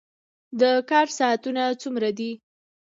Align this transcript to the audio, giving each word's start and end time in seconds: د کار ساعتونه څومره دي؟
د 0.59 0.61
کار 0.89 1.07
ساعتونه 1.17 1.63
څومره 1.81 2.09
دي؟ 2.17 2.31